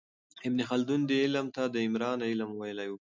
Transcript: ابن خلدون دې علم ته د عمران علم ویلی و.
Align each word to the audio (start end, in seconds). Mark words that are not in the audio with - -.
ابن 0.47 0.59
خلدون 0.69 1.01
دې 1.09 1.17
علم 1.25 1.47
ته 1.55 1.63
د 1.73 1.75
عمران 1.87 2.19
علم 2.29 2.49
ویلی 2.55 2.87
و. 2.89 2.93